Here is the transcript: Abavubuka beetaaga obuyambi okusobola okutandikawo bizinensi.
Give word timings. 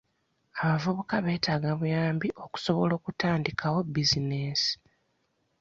Abavubuka 0.61 1.15
beetaaga 1.25 1.67
obuyambi 1.75 2.27
okusobola 2.45 2.93
okutandikawo 2.99 3.77
bizinensi. 3.93 4.71